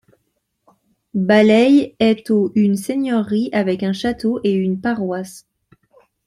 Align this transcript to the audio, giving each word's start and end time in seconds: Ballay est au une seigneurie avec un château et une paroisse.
Ballay 1.13 1.95
est 1.99 2.31
au 2.31 2.51
une 2.55 2.75
seigneurie 2.75 3.51
avec 3.53 3.83
un 3.83 3.93
château 3.93 4.39
et 4.43 4.51
une 4.51 4.81
paroisse. 4.81 5.45